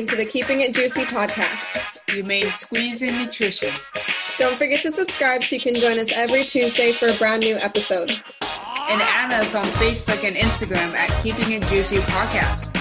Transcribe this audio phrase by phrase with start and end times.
[0.00, 1.78] listening to the Keeping It Juicy podcast.
[2.14, 3.74] You made squeezing in nutrition.
[4.38, 7.56] Don't forget to subscribe so you can join us every Tuesday for a brand new
[7.56, 8.10] episode.
[8.10, 12.74] And add us on Facebook and Instagram at Keeping It Juicy Podcast.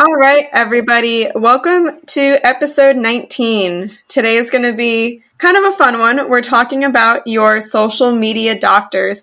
[0.00, 3.96] All right, everybody, welcome to episode 19.
[4.08, 6.28] Today is going to be kind of a fun one.
[6.28, 9.22] We're talking about your social media doctors.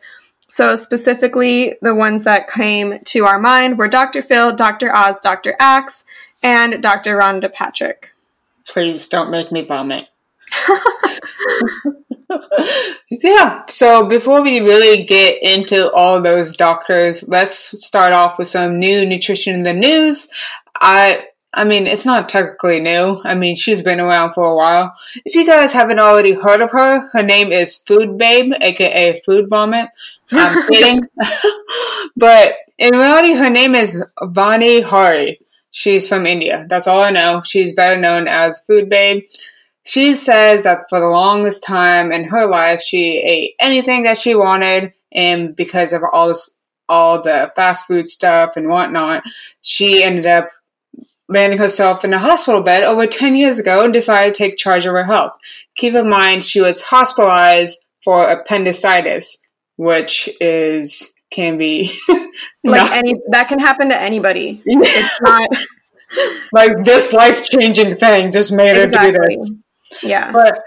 [0.50, 4.22] So, specifically, the ones that came to our mind were Dr.
[4.22, 4.96] Phil, Dr.
[4.96, 5.56] Oz, Dr.
[5.60, 6.06] Axe,
[6.44, 7.18] and Dr.
[7.18, 8.12] Rhonda Patrick.
[8.68, 10.08] Please don't make me vomit.
[13.10, 18.80] yeah, so before we really get into all those doctors, let's start off with some
[18.80, 20.28] new nutrition in the news.
[20.80, 23.20] I I mean, it's not technically new.
[23.24, 24.94] I mean, she's been around for a while.
[25.26, 29.50] If you guys haven't already heard of her, her name is Food Babe, aka Food
[29.50, 29.90] Vomit.
[30.32, 31.08] I'm kidding.
[32.16, 35.40] but in reality, her name is Vani Hari.
[35.72, 36.66] She's from India.
[36.68, 37.42] That's all I know.
[37.46, 39.24] She's better known as Food Babe.
[39.86, 44.36] She says that for the longest time in her life, she ate anything that she
[44.36, 49.24] wanted, and because of all this, all the fast food stuff and whatnot,
[49.62, 50.48] she ended up
[51.30, 54.86] landing herself in a hospital bed over 10 years ago and decided to take charge
[54.86, 55.34] of her health.
[55.76, 59.38] Keep in mind, she was hospitalized for appendicitis,
[59.80, 61.90] which is, can be
[62.66, 64.62] like any, that can happen to anybody.
[64.66, 65.50] it's not
[66.52, 69.14] like this life changing thing just made exactly.
[69.14, 69.56] her do this.
[70.04, 70.34] Yeah.
[70.34, 70.66] But,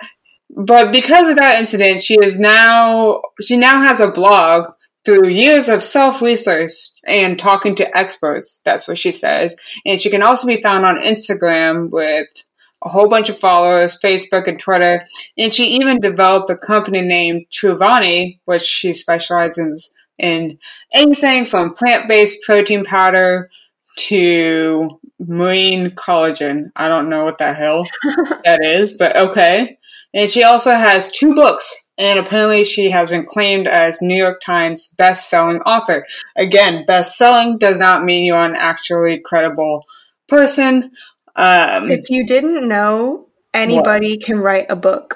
[0.49, 4.73] but because of that incident, she is now, she now has a blog
[5.05, 6.71] through years of self-research
[7.05, 8.63] and talking to experts.
[8.65, 9.57] That's what she says.
[9.85, 12.29] And she can also be found on Instagram with
[12.83, 15.05] a whole bunch of followers, Facebook and Twitter.
[15.39, 20.59] And she even developed a company named Truvani, which she specializes in
[20.93, 23.51] anything from plant-based protein powder
[23.97, 26.73] to marine collagen.
[26.75, 27.87] I don't know what the hell
[28.45, 29.79] that is, but okay.
[30.15, 34.41] And she also has two books and apparently she has been claimed as New York
[34.41, 36.07] Times best-selling author.
[36.37, 39.85] Again, best-selling does not mean you're an actually credible
[40.27, 40.93] person.
[41.35, 44.25] Um, if you didn't know, anybody what?
[44.25, 45.15] can write a book.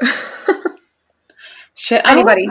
[1.75, 2.49] Shit, anybody.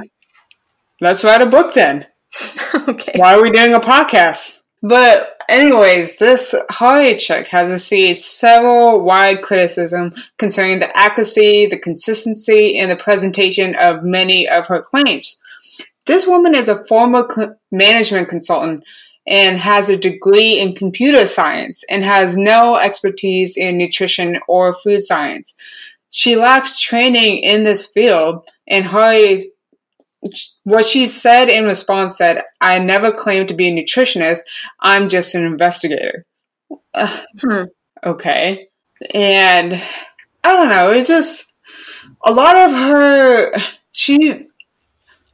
[1.02, 2.06] Let's write a book then.
[2.88, 3.14] okay.
[3.16, 4.62] Why are we doing a podcast?
[4.82, 12.80] But Anyways, this Hari check has received several wide criticism concerning the accuracy, the consistency,
[12.80, 15.38] and the presentation of many of her claims.
[16.06, 17.28] This woman is a former
[17.72, 18.84] management consultant
[19.28, 25.04] and has a degree in computer science and has no expertise in nutrition or food
[25.04, 25.56] science.
[26.10, 29.50] She lacks training in this field and Hari's
[30.64, 34.40] what she said in response said, I never claimed to be a nutritionist.
[34.80, 36.26] I'm just an investigator.
[36.96, 37.64] hmm.
[38.04, 38.70] Okay.
[39.14, 39.74] And
[40.44, 40.92] I don't know.
[40.92, 41.52] It's just
[42.24, 43.52] a lot of her,
[43.92, 44.48] she,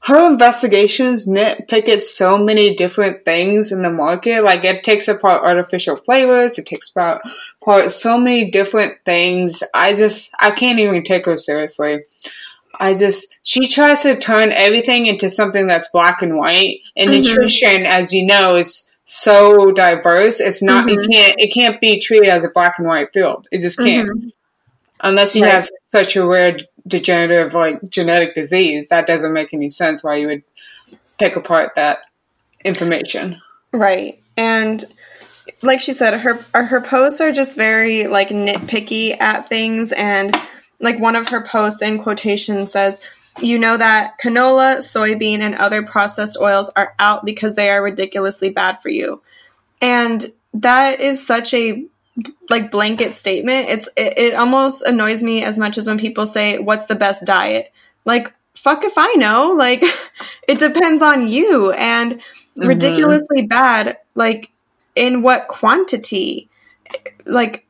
[0.03, 4.44] her investigations nitpick at so many different things in the market.
[4.44, 6.57] Like it takes apart artificial flavors.
[6.57, 7.22] It takes apart,
[7.62, 9.61] apart so many different things.
[9.75, 12.03] I just, I can't even take her seriously.
[12.79, 16.79] I just she tries to turn everything into something that's black and white.
[16.97, 17.22] And mm-hmm.
[17.22, 20.40] nutrition, as you know, is so diverse.
[20.40, 21.00] It's not mm-hmm.
[21.00, 23.47] it can't it can't be treated as a black and white field.
[23.51, 24.09] It just can't.
[24.09, 24.29] Mm-hmm.
[25.03, 25.51] Unless you right.
[25.51, 26.57] have such a rare
[26.88, 30.44] degenerative like genetic disease, that doesn't make any sense why you would
[31.19, 32.00] pick apart that
[32.64, 33.40] information.
[33.72, 34.22] Right.
[34.38, 34.84] And
[35.62, 40.36] like she said, her uh, her posts are just very like nitpicky at things and
[40.80, 43.00] like one of her posts in quotation says,
[43.40, 48.50] you know that canola, soybean, and other processed oils are out because they are ridiculously
[48.50, 49.22] bad for you.
[49.80, 51.86] And that is such a
[52.49, 53.69] like blanket statement.
[53.69, 57.25] It's it, it almost annoys me as much as when people say, "What's the best
[57.25, 57.72] diet?"
[58.05, 59.53] Like, fuck if I know.
[59.58, 59.84] Like,
[60.47, 61.72] it depends on you.
[61.72, 62.67] And mm-hmm.
[62.67, 64.49] ridiculously bad, like,
[64.96, 66.49] in what quantity?
[67.25, 67.66] Like,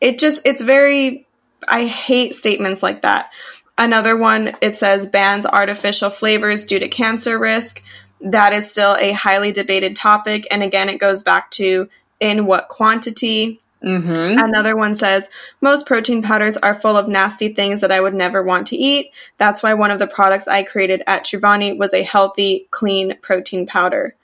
[0.00, 1.26] it just it's very
[1.68, 3.30] I hate statements like that.
[3.76, 7.82] Another one, it says bans artificial flavors due to cancer risk.
[8.20, 10.46] That is still a highly debated topic.
[10.50, 11.88] And again, it goes back to
[12.20, 13.60] in what quantity.
[13.84, 14.38] Mm-hmm.
[14.38, 18.42] Another one says most protein powders are full of nasty things that I would never
[18.42, 19.12] want to eat.
[19.36, 23.66] That's why one of the products I created at Truvani was a healthy, clean protein
[23.66, 24.14] powder.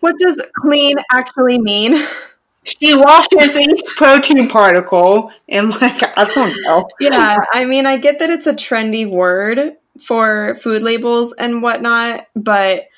[0.00, 2.06] What does clean actually mean?
[2.64, 6.86] She washes each protein particle and like I don't know.
[7.00, 12.26] Yeah, I mean I get that it's a trendy word for food labels and whatnot,
[12.36, 12.88] but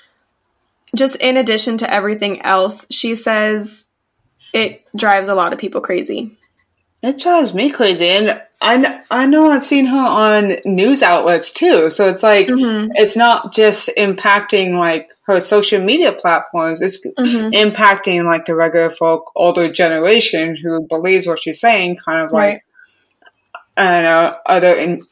[0.96, 3.89] just in addition to everything else, she says
[4.52, 6.37] it drives a lot of people crazy.
[7.02, 11.88] It drives me crazy, and I I know I've seen her on news outlets too.
[11.88, 12.91] So it's like mm-hmm.
[12.94, 17.49] it's not just impacting like her social media platforms; it's mm-hmm.
[17.55, 21.96] impacting like the regular folk, older generation who believes what she's saying.
[22.05, 22.61] Kind of like, right.
[23.79, 25.03] I don't know, other in,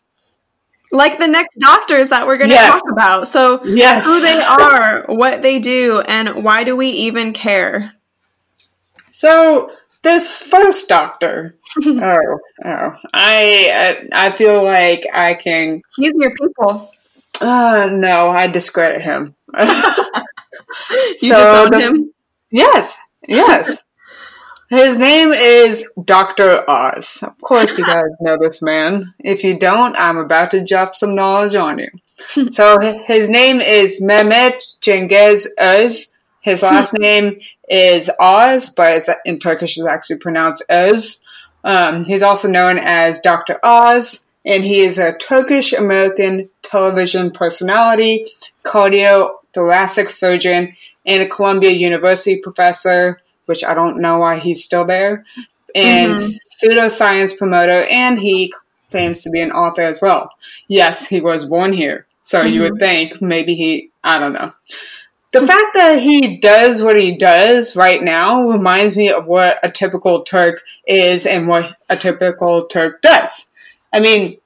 [0.92, 2.70] like the next doctors that we're going to yes.
[2.70, 3.28] talk about.
[3.28, 4.04] So, yes.
[4.04, 7.92] who they are, what they do, and why do we even care?
[9.18, 9.72] So,
[10.04, 11.56] this first doctor.
[11.84, 15.82] oh, oh, I, I feel like I can.
[15.96, 16.92] He's your people.
[17.40, 19.34] Uh, no, I discredit him.
[19.58, 22.12] you so him?
[22.52, 23.82] Yes, yes.
[24.70, 26.62] His name is Dr.
[26.70, 27.24] Oz.
[27.24, 29.14] Of course, you guys know this man.
[29.18, 31.88] If you don't, I'm about to drop some knowledge on you.
[32.50, 36.12] so, his name is Mehmet Cengiz Oz.
[36.48, 41.20] His last name is Oz, but in Turkish it's actually pronounced Oz.
[41.64, 43.58] Um, he's also known as Dr.
[43.62, 48.26] Oz, and he is a Turkish American television personality,
[48.64, 55.24] cardiothoracic surgeon, and a Columbia University professor which I don't know why he's still there,
[55.74, 56.66] and mm-hmm.
[56.66, 58.52] pseudoscience promoter, and he
[58.90, 60.30] claims to be an author as well.
[60.68, 62.52] Yes, he was born here, so mm-hmm.
[62.52, 62.78] you would mm-hmm.
[62.78, 64.50] think maybe he, I don't know.
[65.30, 69.70] The fact that he does what he does right now reminds me of what a
[69.70, 73.50] typical Turk is and what a typical Turk does.
[73.92, 74.38] I mean,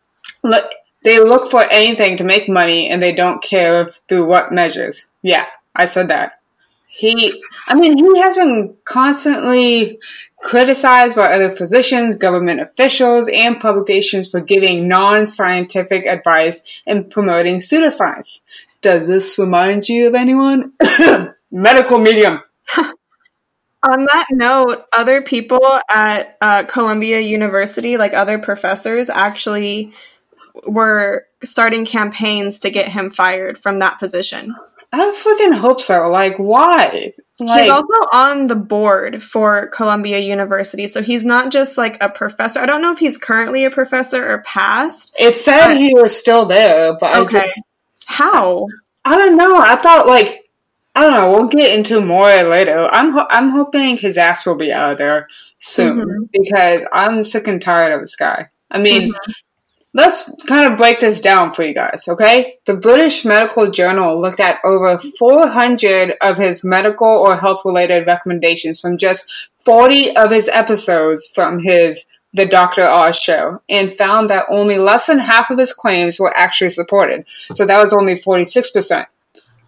[0.43, 0.65] look,
[1.05, 5.07] they look for anything to make money and they don't care through what measures.
[5.23, 6.41] Yeah, I said that.
[6.89, 9.99] He, I mean, he has been constantly
[10.43, 18.41] criticized by other physicians, government officials, and publications for giving non-scientific advice and promoting pseudoscience.
[18.83, 20.73] Does this remind you of anyone?
[21.51, 22.43] Medical medium.
[22.77, 29.93] On that note, other people at uh, Columbia University, like other professors, actually
[30.67, 34.55] were starting campaigns to get him fired from that position.
[34.93, 36.09] I fucking hope so.
[36.09, 37.13] Like, why?
[37.41, 42.11] Like, he's also on the board for Columbia University, so he's not just like a
[42.11, 42.61] professor.
[42.61, 45.15] I don't know if he's currently a professor or past.
[45.19, 47.39] It said but, he was still there, but okay.
[47.39, 47.63] I just
[48.07, 48.67] how?
[49.05, 49.59] I don't know.
[49.59, 50.51] I thought like
[50.95, 51.33] I don't know.
[51.33, 52.87] We'll get into more later.
[52.91, 55.27] I'm ho- I'm hoping his ass will be out of there
[55.59, 56.25] soon mm-hmm.
[56.33, 58.51] because I'm sick and tired of this guy.
[58.71, 59.33] I mean, mm-hmm.
[59.95, 62.57] Let's kind of break this down for you guys, okay?
[62.65, 68.81] The British Medical Journal looked at over 400 of his medical or health related recommendations
[68.81, 69.31] from just
[69.67, 72.83] 40 of his episodes from his The Dr.
[72.83, 77.27] Oz show and found that only less than half of his claims were actually supported.
[77.55, 79.07] So that was only 46%.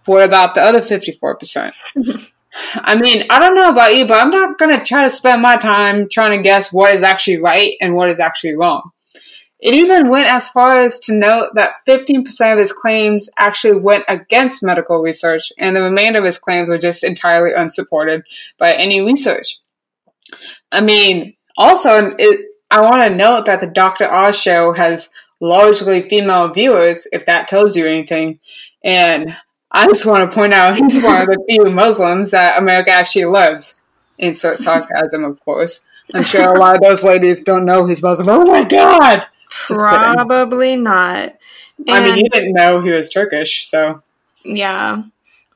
[0.06, 1.72] What about the other 54%?
[2.74, 5.42] I mean, I don't know about you, but I'm not going to try to spend
[5.42, 8.90] my time trying to guess what is actually right and what is actually wrong.
[9.60, 14.04] It even went as far as to note that 15% of his claims actually went
[14.08, 18.24] against medical research, and the remainder of his claims were just entirely unsupported
[18.58, 19.58] by any research.
[20.70, 24.04] I mean, also, it, I want to note that the Dr.
[24.04, 25.10] Oz show has
[25.40, 28.40] largely female viewers, if that tells you anything.
[28.82, 29.36] And
[29.70, 33.26] I just want to point out he's one of the few Muslims that America actually
[33.26, 33.80] loves.
[34.18, 35.80] Insert sarcasm, of course.
[36.12, 38.28] I'm sure a lot of those ladies don't know he's Muslim.
[38.28, 39.26] Oh my god!
[39.64, 41.34] Probably not.
[41.78, 44.02] And, I mean, you didn't know he was Turkish, so.
[44.44, 45.02] Yeah.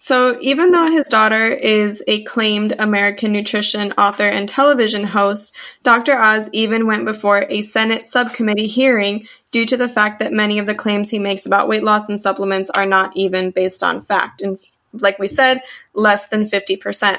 [0.00, 6.16] So, even though his daughter is a claimed American nutrition author and television host, Dr.
[6.16, 10.66] Oz even went before a Senate subcommittee hearing due to the fact that many of
[10.66, 14.40] the claims he makes about weight loss and supplements are not even based on fact.
[14.40, 14.58] And,
[14.92, 15.62] like we said,
[15.94, 17.18] less than 50%.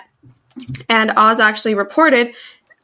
[0.88, 2.34] And Oz actually reported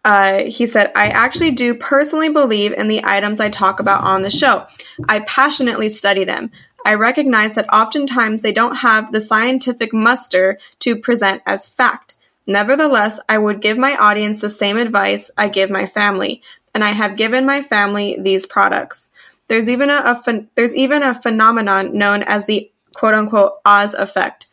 [0.06, 4.22] uh, he said, I actually do personally believe in the items I talk about on
[4.22, 4.68] the show.
[5.10, 6.52] I passionately study them.
[6.86, 12.16] I recognize that oftentimes they don't have the scientific muster to present as fact.
[12.46, 16.44] Nevertheless, I would give my audience the same advice I give my family,
[16.76, 19.12] and I have given my family these products.
[19.48, 23.96] There's even a, a ph- there's even a phenomenon known as the quote unquote Oz
[23.96, 24.50] effect.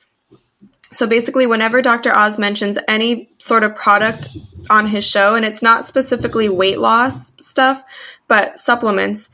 [0.94, 2.14] So basically, whenever Dr.
[2.14, 4.28] Oz mentions any sort of product
[4.70, 7.82] on his show, and it's not specifically weight loss stuff,
[8.28, 9.30] but supplements,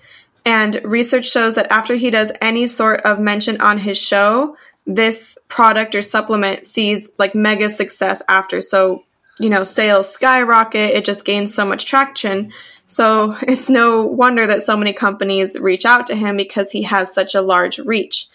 [0.48, 5.36] and research shows that after he does any sort of mention on his show, this
[5.48, 8.62] product or supplement sees like mega success after.
[8.62, 9.04] So,
[9.38, 12.54] you know, sales skyrocket, it just gains so much traction.
[12.86, 17.12] So it's no wonder that so many companies reach out to him because he has
[17.12, 18.28] such a large reach.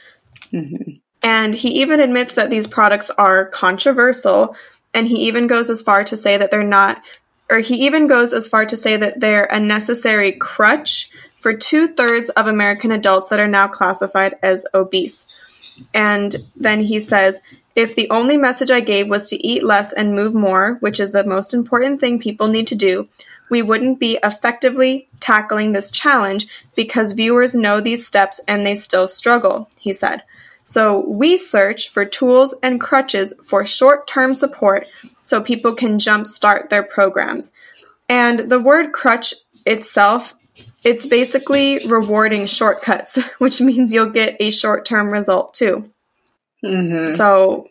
[0.51, 0.91] Mm-hmm.
[1.23, 4.55] And he even admits that these products are controversial,
[4.93, 7.01] and he even goes as far to say that they're not,
[7.49, 11.09] or he even goes as far to say that they're a necessary crutch
[11.43, 15.27] for two thirds of American adults that are now classified as obese.
[15.93, 17.41] And then he says,
[17.75, 21.11] if the only message I gave was to eat less and move more, which is
[21.11, 23.09] the most important thing people need to do,
[23.49, 29.05] we wouldn't be effectively tackling this challenge because viewers know these steps and they still
[29.05, 30.23] struggle, he said.
[30.63, 34.87] So we search for tools and crutches for short term support
[35.21, 37.51] so people can jumpstart their programs.
[38.07, 39.33] And the word crutch
[39.65, 40.33] itself,
[40.83, 45.89] it's basically rewarding shortcuts, which means you'll get a short term result too.
[46.63, 47.69] hmm So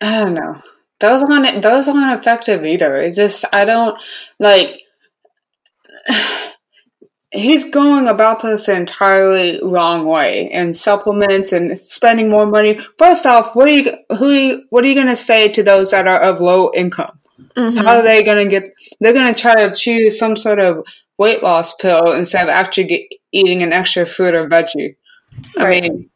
[0.00, 0.60] I don't know.
[1.00, 2.94] Those aren't those aren't effective either.
[2.96, 4.00] It's just I don't
[4.38, 4.82] like.
[7.32, 12.78] He's going about this entirely wrong way, and supplements and spending more money.
[12.96, 14.30] First off, what are you who?
[14.30, 17.18] Are you, what are you going to say to those that are of low income?
[17.56, 17.82] mhm.
[17.82, 18.70] How are they going to get?
[19.00, 20.86] They're going to try to choose some sort of
[21.18, 23.02] weight loss pill instead of actually get,
[23.32, 24.96] eating an extra fruit or veggie.
[25.56, 26.10] I mean,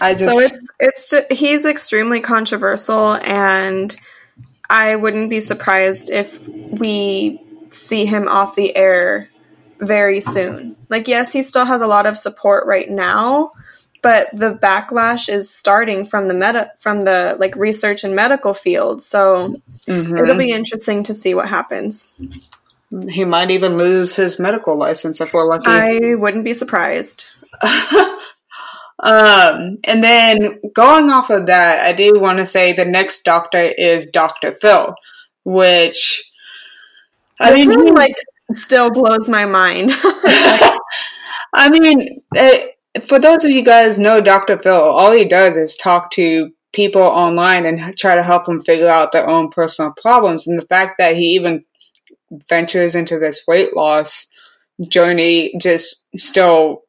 [0.00, 3.94] I just so it's it's just, he's extremely controversial and
[4.68, 9.28] I wouldn't be surprised if we see him off the air
[9.78, 10.76] very soon.
[10.88, 13.52] Like yes, he still has a lot of support right now,
[14.02, 19.02] but the backlash is starting from the meta from the like research and medical field.
[19.02, 20.18] So Mhm.
[20.18, 22.08] it'll be interesting to see what happens.
[23.08, 25.66] He might even lose his medical license if we're lucky.
[25.66, 27.26] I wouldn't be surprised.
[28.98, 33.58] um, and then going off of that, I do want to say the next doctor
[33.58, 34.52] is Dr.
[34.52, 34.94] Phil,
[35.44, 36.30] which
[37.40, 38.14] I this mean, one like
[38.54, 39.90] still blows my mind.
[41.54, 42.68] I mean, eh,
[43.06, 44.58] for those of you guys know Dr.
[44.58, 48.88] Phil, all he does is talk to people online and try to help them figure
[48.88, 50.46] out their own personal problems.
[50.46, 51.64] And the fact that he even
[52.48, 54.28] ventures into this weight loss
[54.88, 56.82] journey just still,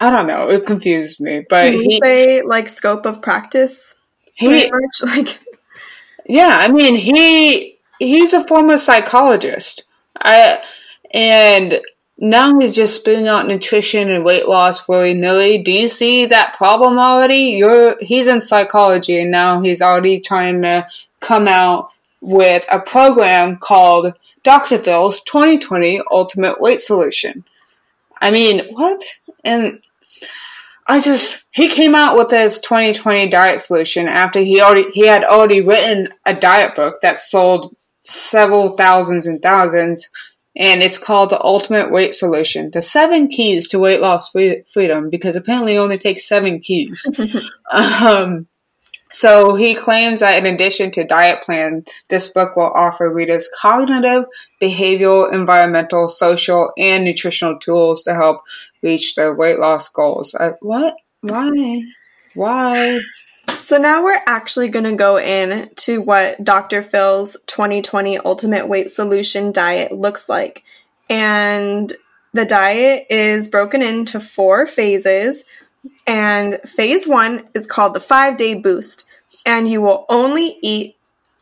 [0.00, 1.44] I don't know, it confuses me.
[1.48, 3.94] But Can he, say like scope of practice?
[4.34, 5.38] he, much like
[6.26, 9.84] Yeah, I mean he he's a former psychologist.
[10.18, 10.62] I
[11.12, 11.80] and
[12.18, 15.58] now he's just spitting out nutrition and weight loss willy nilly.
[15.58, 17.56] Do you see that problem already?
[17.58, 20.88] You're he's in psychology and now he's already trying to
[21.20, 21.90] come out
[22.20, 24.14] with a program called
[24.46, 24.78] Dr.
[24.78, 27.44] Phil's 2020 Ultimate Weight Solution.
[28.20, 29.02] I mean, what?
[29.42, 29.82] And
[30.86, 35.24] I just he came out with his 2020 diet solution after he already he had
[35.24, 37.74] already written a diet book that sold
[38.04, 40.10] several thousands and thousands
[40.54, 45.10] and it's called the ultimate weight solution the seven keys to weight loss free- freedom
[45.10, 47.04] because apparently it only takes seven keys
[47.72, 48.46] um,
[49.16, 54.24] so he claims that in addition to diet plan this book will offer readers cognitive
[54.60, 58.42] behavioral environmental social and nutritional tools to help
[58.82, 61.82] reach their weight loss goals I, what why
[62.34, 63.00] why
[63.58, 66.82] So now we're actually going to go in to what Dr.
[66.82, 70.64] Phil's 2020 Ultimate Weight Solution diet looks like.
[71.08, 71.92] And
[72.32, 75.44] the diet is broken into four phases.
[76.06, 79.05] And phase one is called the five day boost.
[79.46, 80.96] And you will only eat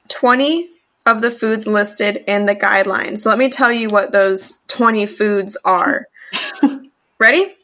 [0.08, 0.68] 20
[1.06, 3.18] of the foods listed in the guidelines.
[3.20, 6.06] So let me tell you what those 20 foods are.
[7.18, 7.54] Ready?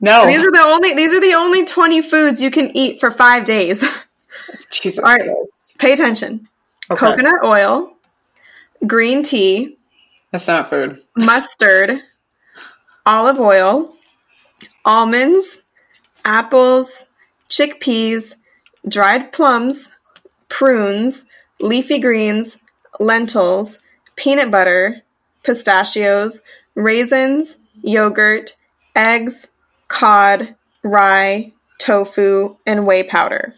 [0.00, 3.10] no These are the only these are the only 20 foods you can eat for
[3.10, 3.84] 5 days.
[4.70, 5.24] jesus all right.
[5.24, 5.78] Christ.
[5.78, 6.48] Pay attention.
[6.90, 7.06] Okay.
[7.06, 7.92] Coconut oil,
[8.86, 9.78] green tea,
[10.32, 12.02] that's not food mustard,
[13.06, 13.94] olive oil,
[14.84, 15.60] almonds,
[16.24, 17.04] apples,
[17.48, 18.36] chickpeas,
[18.88, 19.92] dried plums,
[20.48, 21.24] prunes,
[21.60, 22.58] leafy greens,
[23.00, 23.78] lentils,
[24.16, 25.02] peanut butter,
[25.42, 26.42] pistachios,
[26.74, 28.56] raisins, yogurt,
[28.94, 29.48] eggs,
[29.88, 33.54] cod, rye, tofu, and whey powder.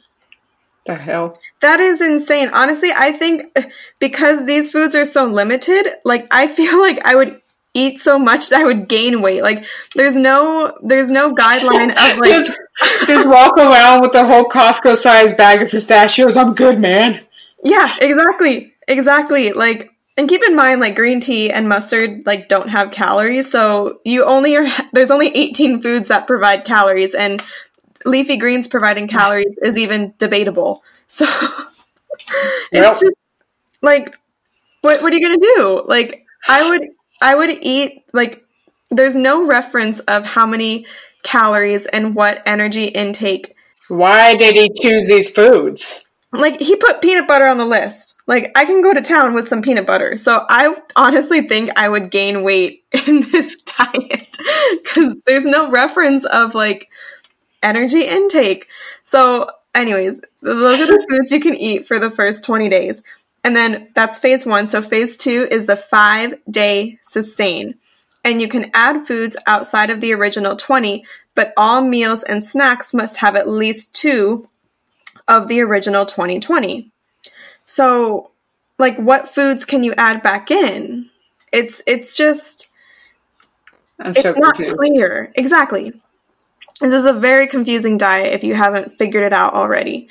[0.86, 2.50] the hell That is insane.
[2.52, 3.56] Honestly, I think
[3.98, 7.40] because these foods are so limited, like I feel like I would
[7.74, 9.42] eat so much that I would gain weight.
[9.42, 9.64] Like
[9.94, 12.56] there's no there's no guideline of like just,
[13.06, 16.36] just walk around with the whole Costco sized bag of pistachios.
[16.36, 17.20] I'm good, man.
[17.62, 18.72] Yeah, exactly.
[18.88, 19.52] Exactly.
[19.52, 24.00] Like and keep in mind like green tea and mustard like don't have calories, so
[24.04, 27.42] you only are there's only 18 foods that provide calories and
[28.04, 30.82] leafy greens providing calories is even debatable.
[31.06, 31.26] So
[32.72, 33.00] it's Yep.
[33.00, 33.16] just
[33.82, 34.16] like
[34.80, 35.82] what what are you going to do?
[35.86, 36.88] Like I would
[37.24, 38.44] I would eat like
[38.90, 40.86] there's no reference of how many
[41.22, 43.54] calories and what energy intake
[43.88, 46.06] Why did he choose these foods?
[46.32, 48.22] Like he put peanut butter on the list.
[48.26, 50.18] Like I can go to town with some peanut butter.
[50.18, 54.36] So I honestly think I would gain weight in this diet
[54.84, 56.88] cuz there's no reference of like
[57.62, 58.68] energy intake.
[59.04, 63.02] So anyways, those are the foods you can eat for the first 20 days.
[63.44, 64.66] And then that's phase 1.
[64.66, 67.74] So phase 2 is the 5-day sustain.
[68.24, 72.94] And you can add foods outside of the original 20, but all meals and snacks
[72.94, 74.48] must have at least 2
[75.28, 76.90] of the original 2020.
[77.66, 78.30] So,
[78.78, 81.10] like, what foods can you add back in?
[81.52, 82.68] It's it's just
[84.00, 84.76] I'm it's so not confused.
[84.76, 85.92] clear exactly.
[86.80, 90.08] This is a very confusing diet if you haven't figured it out already.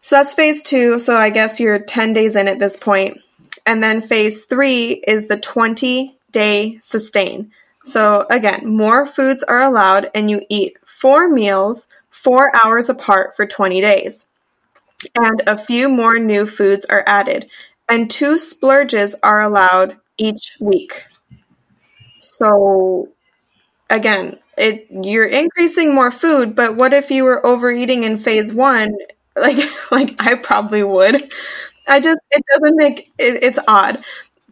[0.00, 0.98] So that's phase two.
[0.98, 3.18] So I guess you're 10 days in at this point.
[3.66, 7.52] And then phase three is the 20 day sustain.
[7.84, 13.46] So again, more foods are allowed and you eat four meals four hours apart for
[13.46, 14.26] 20 days.
[15.14, 17.48] And a few more new foods are added.
[17.88, 21.04] And two splurges are allowed each week.
[22.20, 23.08] So
[23.88, 28.92] again, it you're increasing more food, but what if you were overeating in phase 1?
[29.90, 31.32] Like like I probably would.
[31.86, 34.02] I just it doesn't make it, it's odd.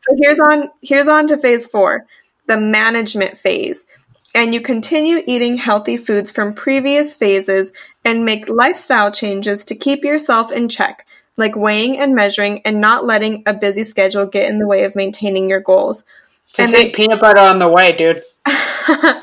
[0.01, 2.07] So here's on here's on to phase 4,
[2.47, 3.87] the management phase.
[4.35, 7.73] And you continue eating healthy foods from previous phases
[8.05, 13.07] and make lifestyle changes to keep yourself in check, like weighing and measuring and not
[13.07, 16.05] letting a busy schedule get in the way of maintaining your goals.
[16.53, 18.23] Just And eat peanut butter on the way, dude.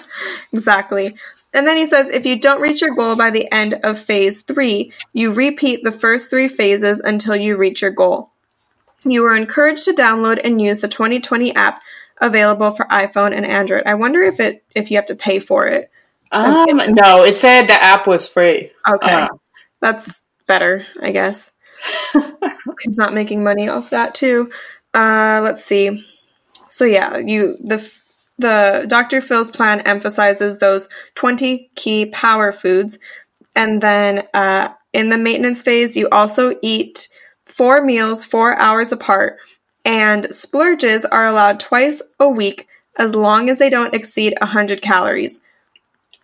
[0.53, 1.15] exactly.
[1.53, 4.41] And then he says if you don't reach your goal by the end of phase
[4.41, 8.31] three, you repeat the first three phases until you reach your goal.
[9.05, 11.81] You are encouraged to download and use the 2020 app
[12.19, 13.83] available for iPhone and Android.
[13.85, 15.91] I wonder if it if you have to pay for it.
[16.31, 18.71] Um, no, it said the app was free.
[18.87, 19.07] Okay.
[19.07, 19.27] Yeah.
[19.81, 21.51] That's better, I guess.
[22.81, 24.49] He's not making money off that too.
[24.93, 26.05] Uh, let's see.
[26.69, 27.77] So yeah, you the
[28.37, 29.21] the Dr.
[29.21, 32.99] Phil's plan emphasizes those 20 key power foods,
[33.55, 37.07] and then uh, in the maintenance phase, you also eat
[37.45, 39.37] four meals four hours apart,
[39.85, 42.67] and splurges are allowed twice a week
[42.97, 45.41] as long as they don't exceed 100 calories.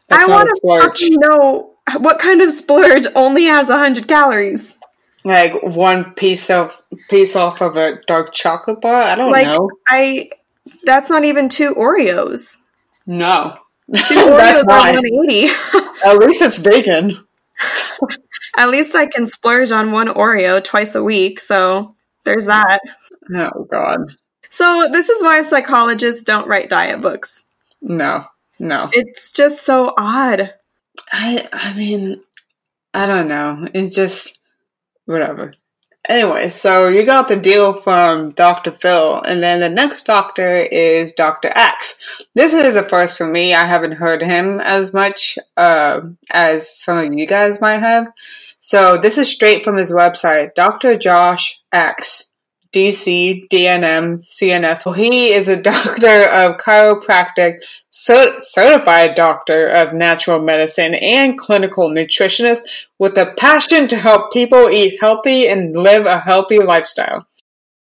[0.07, 4.75] That's I want to fucking know what kind of splurge only has 100 calories.
[5.25, 9.03] Like one piece of piece off of a dark chocolate bar.
[9.03, 9.69] I don't Like know.
[9.87, 10.29] I,
[10.83, 12.57] that's not even two Oreos.
[13.05, 13.57] No,
[13.91, 15.47] Two Oreos are 180.
[16.05, 17.13] At least it's bacon.
[18.57, 22.79] At least I can splurge on one Oreo twice a week, so there's that.
[23.33, 23.99] Oh God,
[24.49, 27.43] So this is why psychologists don't write diet books.
[27.81, 28.25] no,
[28.59, 28.89] no.
[28.91, 30.53] It's just so odd.
[31.13, 32.21] I I mean,
[32.93, 33.67] I don't know.
[33.73, 34.39] It's just
[35.05, 35.53] whatever.
[36.09, 38.71] Anyway, so you got the deal from Dr.
[38.71, 41.51] Phil, and then the next doctor is Dr.
[41.53, 41.99] Axe.
[42.33, 43.53] This is a first for me.
[43.53, 48.07] I haven't heard him as much uh, as some of you guys might have.
[48.59, 50.97] So this is straight from his website, Dr.
[50.97, 52.28] Josh Axe.
[52.71, 54.85] DC, DNM, CNS.
[54.85, 61.89] Well, he is a doctor of chiropractic, cer- certified doctor of natural medicine, and clinical
[61.89, 62.61] nutritionist
[62.99, 67.25] with a passion to help people eat healthy and live a healthy lifestyle.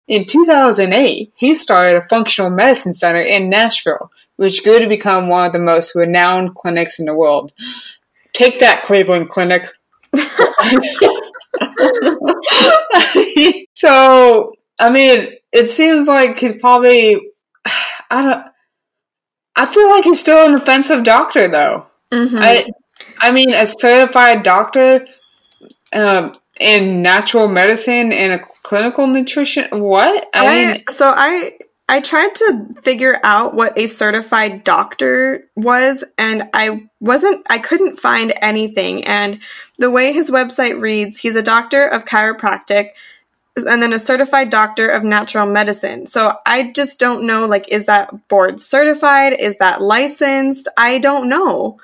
[0.08, 5.46] In 2008, he started a functional medicine center in Nashville, which grew to become one
[5.46, 7.54] of the most renowned clinics in the world.
[8.34, 9.70] Take that, Cleveland Clinic.
[13.76, 17.16] so, I mean, it seems like he's probably,
[18.10, 18.48] I don't,
[19.56, 21.88] I feel like he's still an offensive doctor though.
[22.12, 22.40] Mhm.
[22.40, 22.64] I,
[23.20, 25.06] I mean, a certified doctor
[25.94, 29.68] um, in natural medicine and a clinical nutrition.
[29.72, 30.28] What?
[30.34, 31.58] I I, mean, so I
[31.90, 38.00] I tried to figure out what a certified doctor was and I wasn't I couldn't
[38.00, 39.42] find anything and
[39.78, 42.92] the way his website reads he's a doctor of chiropractic
[43.56, 46.08] and then a certified doctor of natural medicine.
[46.08, 49.34] So I just don't know like is that board certified?
[49.34, 50.68] Is that licensed?
[50.78, 51.80] I don't know.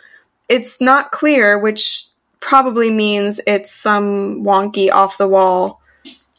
[0.47, 2.05] It's not clear which
[2.39, 5.81] probably means it's some wonky off the wall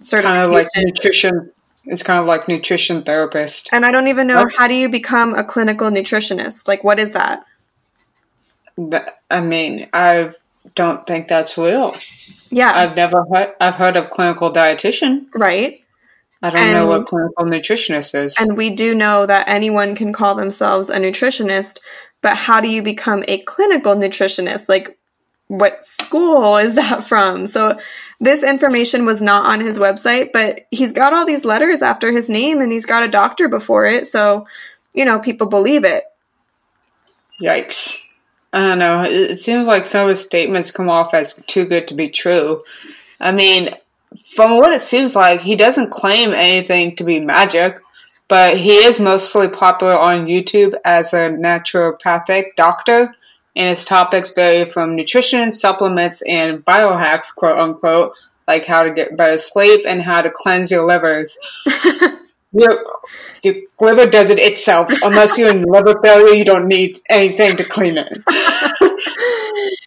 [0.00, 0.22] certification.
[0.22, 1.52] kind of like nutrition.
[1.84, 3.68] It's kind of like nutrition therapist.
[3.72, 6.68] And I don't even know how do you become a clinical nutritionist?
[6.68, 7.44] Like, what is that?
[9.30, 10.30] I mean, I
[10.74, 11.96] don't think that's real.
[12.50, 13.54] Yeah, I've never heard.
[13.60, 15.26] I've heard of clinical dietitian.
[15.34, 15.80] right.
[16.42, 18.36] I don't know what clinical nutritionist is.
[18.38, 21.78] And we do know that anyone can call themselves a nutritionist,
[22.22, 24.66] but how do you become a clinical nutritionist?
[24.66, 24.98] Like,
[25.48, 27.46] what school is that from?
[27.46, 27.78] So
[28.20, 32.28] this information was not on his website, but he's got all these letters after his
[32.30, 34.06] name and he's got a doctor before it.
[34.06, 34.46] So,
[34.94, 36.04] you know, people believe it.
[37.42, 37.98] Yikes.
[38.52, 39.02] I don't know.
[39.02, 42.08] It, it seems like some of his statements come off as too good to be
[42.08, 42.62] true.
[43.20, 43.70] I mean,
[44.34, 47.80] from what it seems like, he doesn't claim anything to be magic,
[48.28, 53.14] but he is mostly popular on YouTube as a naturopathic doctor,
[53.56, 58.12] and his topics vary from nutrition, supplements, and biohacks, quote unquote,
[58.48, 61.38] like how to get better sleep and how to cleanse your livers.
[62.52, 62.84] your,
[63.80, 64.90] liver does it itself.
[65.02, 68.12] Unless you're in liver failure, you don't need anything to clean it.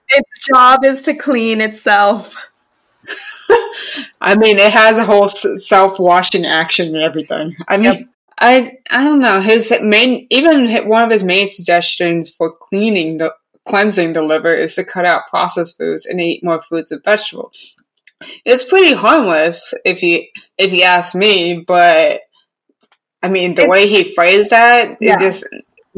[0.10, 2.36] its job is to clean itself.
[4.22, 7.54] I mean, it has a whole self washing action and everything.
[7.68, 8.08] I mean, yep.
[8.40, 9.42] I I don't know.
[9.42, 13.36] His main, even one of his main suggestions for cleaning the
[13.68, 17.76] cleansing the liver is to cut out processed foods and eat more fruits and vegetables.
[18.46, 20.24] It's pretty harmless if you
[20.58, 22.22] if you ask me, but
[23.24, 25.16] I mean the way he phrased that, yeah.
[25.16, 25.48] it just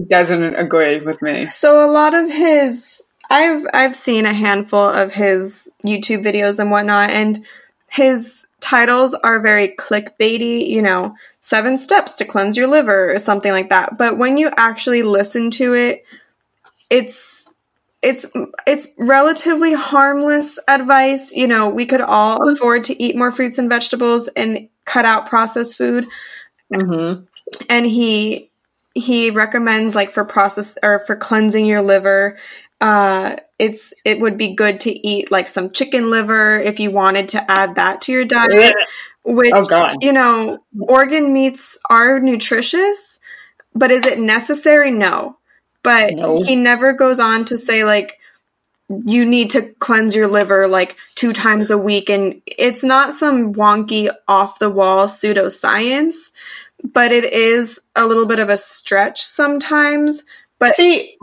[0.09, 1.47] doesn't agree with me.
[1.47, 6.71] So a lot of his I've I've seen a handful of his YouTube videos and
[6.71, 7.45] whatnot, and
[7.89, 13.51] his titles are very clickbaity, you know, seven steps to cleanse your liver or something
[13.51, 13.97] like that.
[13.97, 16.03] But when you actually listen to it,
[16.89, 17.51] it's
[18.01, 18.27] it's
[18.67, 21.33] it's relatively harmless advice.
[21.33, 22.53] You know, we could all mm-hmm.
[22.53, 26.05] afford to eat more fruits and vegetables and cut out processed food.
[26.73, 27.23] Mm-hmm.
[27.69, 28.49] And he
[28.93, 32.37] he recommends like for process or for cleansing your liver
[32.81, 37.29] uh, it's it would be good to eat like some chicken liver if you wanted
[37.29, 38.75] to add that to your diet.
[39.23, 43.19] Which oh, you know, organ meats are nutritious,
[43.73, 44.91] but is it necessary?
[44.91, 45.37] No.
[45.81, 46.43] But no.
[46.43, 48.19] he never goes on to say like
[48.87, 53.55] you need to cleanse your liver like two times a week and it's not some
[53.55, 56.31] wonky off the wall pseudoscience
[56.93, 60.23] but it is a little bit of a stretch sometimes
[60.59, 61.17] but see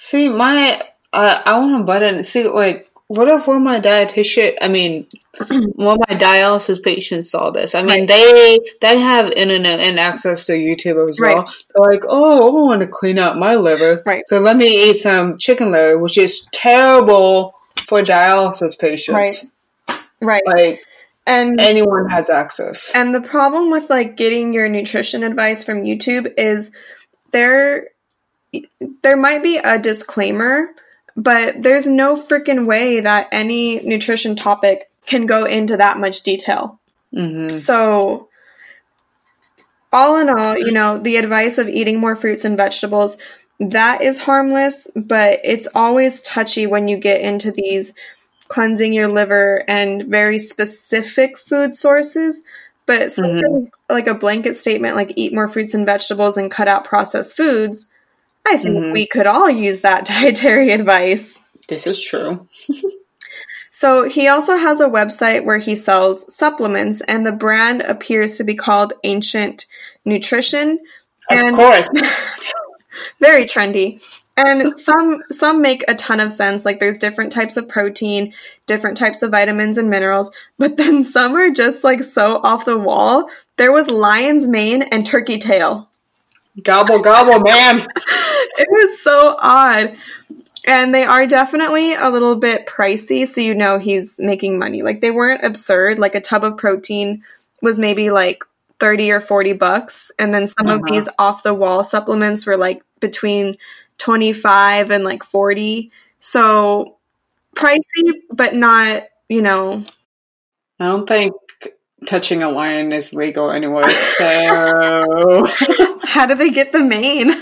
[0.00, 0.80] See, my
[1.12, 2.22] uh, I want to butt in.
[2.22, 4.56] See, like, what if one of my dietitian?
[4.62, 5.08] I mean,
[5.74, 7.74] one of my dialysis patients saw this.
[7.74, 8.08] I mean, right.
[8.08, 11.38] they they have internet and access to YouTube as well.
[11.38, 11.50] Right.
[11.74, 14.22] They're like, oh, I want to clean out my liver, right?
[14.26, 17.56] So let me eat some chicken liver, which is terrible
[17.88, 19.50] for dialysis patients.
[19.88, 19.98] Right.
[20.20, 20.46] Right.
[20.46, 20.86] Like,
[21.28, 22.92] and anyone has access.
[22.94, 26.72] And the problem with like getting your nutrition advice from YouTube is
[27.32, 27.88] there
[29.02, 30.70] there might be a disclaimer,
[31.16, 36.80] but there's no freaking way that any nutrition topic can go into that much detail.
[37.14, 37.56] Mm-hmm.
[37.56, 38.28] So,
[39.92, 43.16] all in all, you know, the advice of eating more fruits and vegetables
[43.60, 47.92] that is harmless, but it's always touchy when you get into these
[48.48, 52.44] cleansing your liver and very specific food sources.
[52.86, 53.92] But something mm-hmm.
[53.94, 57.90] like a blanket statement like eat more fruits and vegetables and cut out processed foods
[58.48, 58.92] I think mm-hmm.
[58.92, 61.40] we could all use that dietary advice.
[61.68, 62.46] This is true.
[63.72, 68.44] so, he also has a website where he sells supplements, and the brand appears to
[68.44, 69.66] be called Ancient
[70.04, 70.78] Nutrition.
[71.30, 71.88] And of course.
[73.20, 74.02] very trendy.
[74.38, 76.64] And some some make a ton of sense.
[76.64, 78.32] Like there's different types of protein,
[78.66, 82.78] different types of vitamins and minerals, but then some are just like so off the
[82.78, 83.28] wall.
[83.56, 85.88] There was lion's mane and turkey tail.
[86.62, 87.80] Gobble gobble, man.
[88.58, 89.96] it was so odd.
[90.64, 94.82] And they are definitely a little bit pricey, so you know he's making money.
[94.82, 95.98] Like they weren't absurd.
[95.98, 97.24] Like a tub of protein
[97.60, 98.44] was maybe like
[98.78, 100.76] 30 or 40 bucks, and then some uh-huh.
[100.76, 103.56] of these off the wall supplements were like between
[103.98, 105.90] 25 and like 40.
[106.20, 106.98] So
[107.54, 109.84] pricey, but not, you know.
[110.80, 111.34] I don't think
[112.06, 115.46] touching a lion is legal anyway, so.
[116.02, 117.34] How do they get the mane?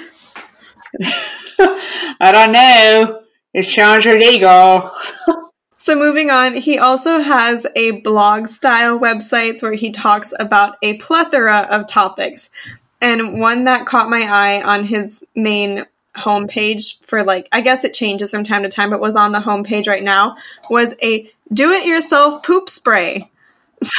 [2.20, 3.22] I don't know.
[3.52, 4.90] It sounds illegal.
[5.78, 10.98] so moving on, he also has a blog style websites where he talks about a
[10.98, 12.50] plethora of topics.
[13.00, 15.84] And one that caught my eye on his main
[16.16, 19.40] homepage for like I guess it changes from time to time, but was on the
[19.40, 20.36] homepage right now
[20.70, 23.30] was a do it yourself poop spray.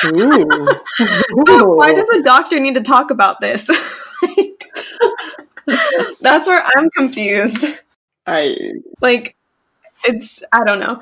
[0.05, 0.45] Ooh.
[1.77, 3.69] Why does a doctor need to talk about this?
[6.21, 7.65] That's where I'm confused.
[8.25, 9.35] I like
[10.05, 11.01] it's I don't know.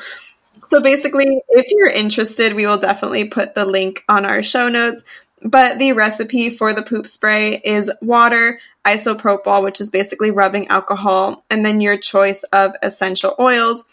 [0.65, 5.04] So basically, if you're interested, we will definitely put the link on our show notes.
[5.43, 11.43] But the recipe for the poop spray is water, isopropyl, which is basically rubbing alcohol,
[11.50, 13.86] and then your choice of essential oils.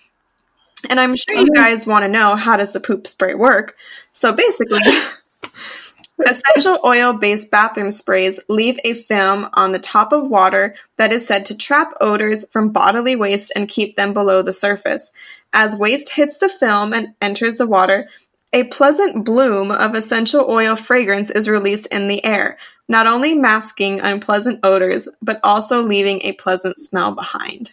[0.88, 1.55] And I'm sure you mm-hmm.
[1.55, 3.76] guys want to know how does the poop spray work.
[4.12, 4.81] So basically,
[6.26, 11.26] essential oil based bathroom sprays leave a film on the top of water that is
[11.26, 15.12] said to trap odors from bodily waste and keep them below the surface.
[15.52, 18.09] As waste hits the film and enters the water,
[18.52, 24.01] a pleasant bloom of essential oil fragrance is released in the air, not only masking
[24.01, 27.73] unpleasant odors, but also leaving a pleasant smell behind.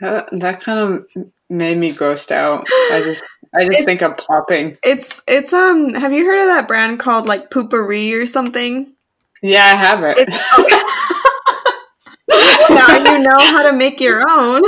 [0.00, 1.06] That, that kind of
[1.48, 2.66] made me grossed out.
[2.92, 4.76] I just I just It's- think of popping.
[4.82, 8.92] It's it's um have you heard of that brand called like Poo-Pourri or something?
[9.42, 10.28] Yeah, I have it.
[12.28, 14.62] It's now you know how to make your own.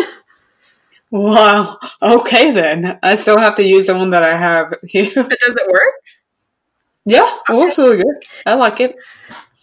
[1.11, 1.79] wow.
[2.01, 2.99] Okay then.
[3.03, 5.11] I still have to use the one that I have here.
[5.15, 5.95] But does it work?
[7.05, 8.23] yeah, it works really good.
[8.47, 8.97] I like it.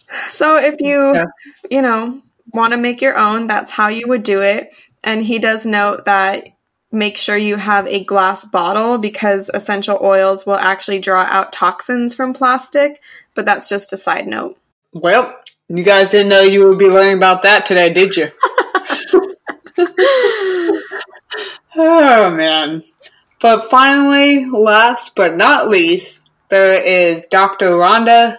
[0.30, 1.24] So if you Yeah.
[1.70, 2.20] you know
[2.52, 4.70] want to make your own, that's how you would do it.
[5.02, 6.48] And he does note that
[6.92, 12.14] make sure you have a glass bottle because essential oils will actually draw out toxins
[12.14, 13.00] from plastic,
[13.34, 14.56] but that's just a side note.
[14.92, 15.38] Well,
[15.68, 18.28] you guys didn't know you would be learning about that today, did you?
[21.76, 22.82] oh man.
[23.40, 27.72] But finally, last but not least, there is Dr.
[27.72, 28.38] Rhonda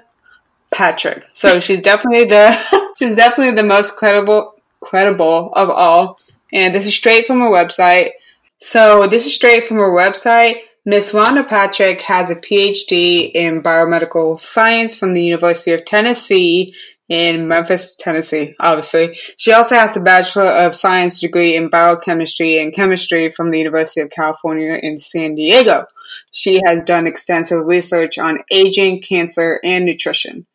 [0.72, 1.24] Patrick.
[1.34, 6.20] So she's definitely the she's definitely the most credible credible of all.
[6.54, 8.12] And this is straight from her website.
[8.60, 10.62] So this is straight from her website.
[10.86, 16.74] Miss Rhonda Patrick has a PhD in biomedical science from the University of Tennessee
[17.10, 19.18] in Memphis, Tennessee, obviously.
[19.38, 24.02] She also has a Bachelor of Science degree in biochemistry and chemistry from the University
[24.02, 25.86] of California in San Diego.
[26.32, 30.46] She has done extensive research on aging, cancer, and nutrition.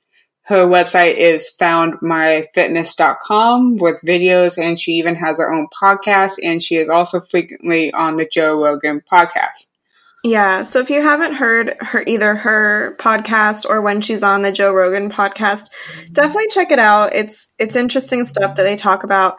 [0.45, 6.77] Her website is foundmyfitness.com with videos and she even has her own podcast and she
[6.77, 9.69] is also frequently on the Joe Rogan podcast.
[10.25, 14.53] Yeah, so if you haven't heard her either her podcast or when she's on the
[14.53, 15.69] Joe Rogan podcast,
[16.13, 17.15] definitely check it out.
[17.15, 19.37] It's it's interesting stuff that they talk about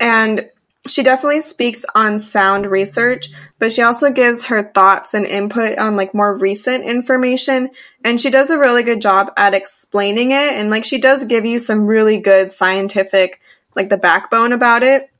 [0.00, 0.44] and
[0.86, 3.28] she definitely speaks on sound research,
[3.64, 7.70] but she also gives her thoughts and input on like more recent information
[8.04, 11.46] and she does a really good job at explaining it and like she does give
[11.46, 13.40] you some really good scientific
[13.74, 15.10] like the backbone about it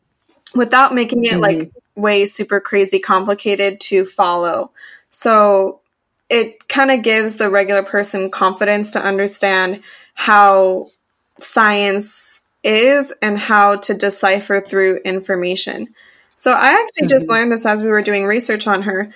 [0.55, 2.03] without making it like mm-hmm.
[2.03, 4.73] way super crazy complicated to follow.
[5.11, 5.81] So
[6.29, 10.89] it kind of gives the regular person confidence to understand how
[11.41, 15.95] science is and how to decipher through information.
[16.37, 17.31] So I actually just Mhm.
[17.31, 19.11] learned this as we were doing research on her.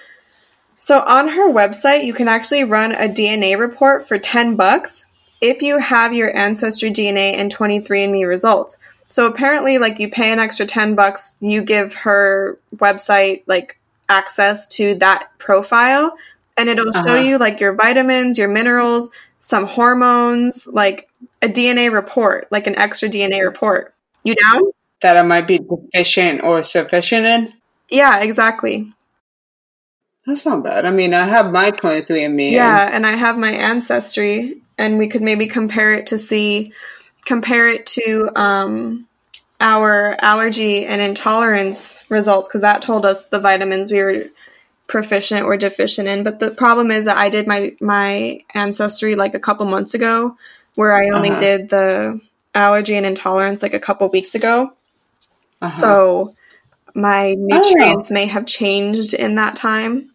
[0.78, 5.04] So on her website, you can actually run a DNA report for 10 bucks
[5.40, 8.78] if you have your ancestry DNA and 23andme results.
[9.09, 13.78] So apparently like you pay an extra 10 bucks, you give her website like
[14.09, 16.16] access to that profile
[16.57, 17.22] and it'll show Uh-huh.
[17.22, 19.09] you like your vitamins, your minerals,
[19.40, 21.09] some hormones, like
[21.42, 23.94] a DNA report, like an extra DNA report.
[24.24, 24.62] You down?
[25.00, 27.52] That I might be deficient or sufficient in.
[27.88, 28.92] Yeah, exactly.
[30.26, 30.84] That's not bad.
[30.84, 32.50] I mean, I have my 23andMe.
[32.50, 36.72] Yeah, and I have my ancestry, and we could maybe compare it to see,
[37.24, 39.08] compare it to um,
[39.61, 44.24] our allergy and intolerance results because that told us the vitamins we were
[44.87, 46.24] proficient or deficient in.
[46.24, 50.37] But the problem is that I did my my ancestry like a couple months ago,
[50.74, 51.40] where I only Uh-huh.
[51.40, 52.20] did the
[52.54, 54.72] allergy and intolerance like a couple weeks ago.
[55.61, 55.79] Uh-huh.
[55.79, 56.35] So
[56.94, 60.11] my nutrients may have changed in that time.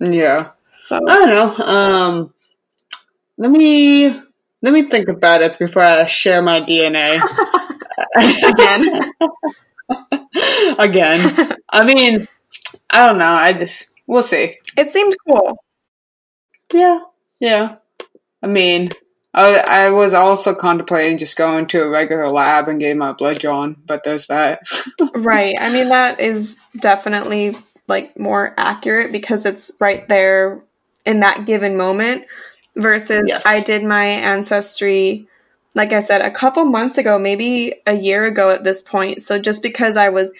[0.00, 0.50] yeah.
[0.78, 1.64] So I don't know.
[1.64, 2.34] Um,
[3.36, 4.08] let me
[4.62, 7.20] let me think about it before I share my DNA
[8.48, 9.12] again.
[10.78, 11.56] Again.
[11.68, 12.26] I mean,
[12.90, 13.24] I don't know.
[13.24, 14.56] I just we'll see.
[14.76, 15.56] It seemed cool.
[16.72, 17.00] Yeah,
[17.40, 17.76] yeah.
[18.42, 18.90] I mean,
[19.34, 23.38] I I was also contemplating just going to a regular lab and getting my blood
[23.38, 24.62] drawn, but there's that.
[25.14, 25.54] Right.
[25.58, 27.56] I mean, that is definitely
[27.88, 30.60] like more accurate because it's right there
[31.04, 32.26] in that given moment
[32.76, 33.44] versus Yes.
[33.46, 35.26] I did my ancestry
[35.74, 39.22] like I said a couple months ago, maybe a year ago at this point.
[39.22, 40.32] So just because I was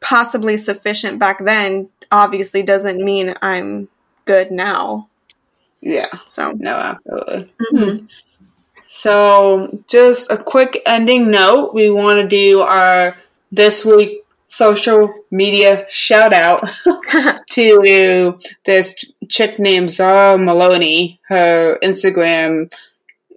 [0.00, 3.88] possibly sufficient back then obviously doesn't mean I'm
[4.26, 5.08] good now.
[5.80, 6.06] yeah.
[6.26, 7.50] So, No, absolutely.
[7.72, 8.08] mhm.
[8.86, 11.74] So, just a quick ending note.
[11.74, 13.14] We want to do our
[13.52, 16.64] this week social media shout out
[17.50, 21.20] to this chick named Zara Maloney.
[21.28, 22.72] Her Instagram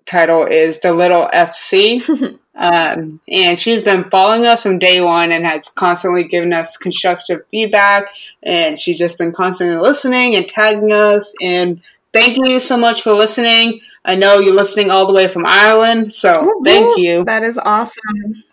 [0.06, 2.38] title is the little FC.
[2.60, 7.48] Um, and she's been following us from day one and has constantly given us constructive
[7.50, 8.10] feedback.
[8.44, 11.34] And she's just been constantly listening and tagging us.
[11.42, 11.80] And
[12.12, 13.80] thank you so much for listening.
[14.10, 17.24] I know you're listening all the way from Ireland, so thank you.
[17.26, 18.44] That is awesome.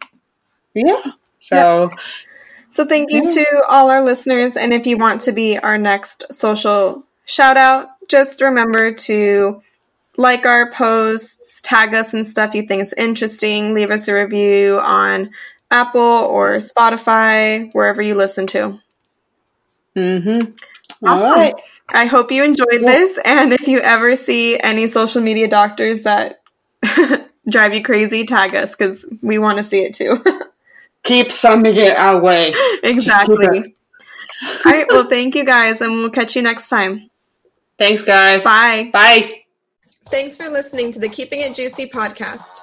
[0.75, 1.03] Yeah.
[1.39, 1.91] So.
[2.69, 4.59] So thank you to all our listeners.
[4.59, 9.63] And if you want to be our next social shout out, just remember to
[10.19, 14.79] like our posts, tag us and stuff you think is interesting, leave us a review
[14.81, 15.31] on
[15.71, 18.79] Apple or Spotify, wherever you listen to.
[19.97, 20.53] Mm-hmm.
[21.05, 21.55] All right.
[21.89, 23.19] I hope you enjoyed this.
[23.25, 26.41] And if you ever see any social media doctors that
[27.49, 30.23] drive you crazy, tag us because we want to see it too.
[31.07, 32.53] keep sending it our way.
[32.83, 33.75] Exactly.
[34.65, 34.87] All right.
[34.89, 37.09] Well, thank you guys, and we'll catch you next time.
[37.79, 38.45] Thanks, guys.
[38.45, 38.91] Bye.
[38.93, 39.43] Bye.
[40.07, 42.61] Thanks for listening to the Keeping It Juicy podcast.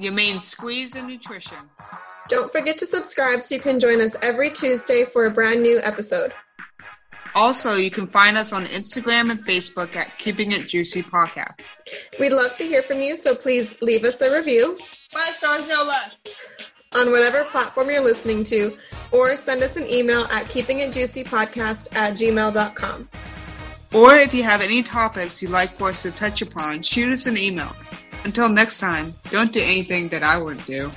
[0.00, 1.56] Your main squeeze in nutrition.
[2.28, 5.80] Don't forget to subscribe so you can join us every Tuesday for a brand new
[5.82, 6.32] episode.
[7.34, 11.60] Also, you can find us on Instagram and Facebook at Keeping It Juicy Podcast.
[12.20, 14.76] We'd love to hear from you, so please leave us a review.
[15.10, 16.24] Five stars, no less.
[16.92, 18.76] On whatever platform you're listening to,
[19.12, 23.08] or send us an email at keepingitjuicypodcast at gmail.com.
[23.94, 27.26] Or if you have any topics you'd like for us to touch upon, shoot us
[27.26, 27.74] an email.
[28.24, 30.90] Until next time, don't do anything that I wouldn't do.